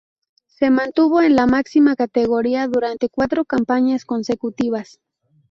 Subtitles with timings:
[0.47, 4.99] Se mantuvo en la máxima categoría durante cuatro campañas consecutivas.